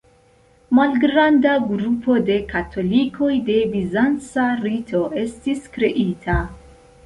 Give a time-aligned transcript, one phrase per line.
[0.77, 6.43] Malgranda grupo de katolikoj de bizanca rito estis kreita.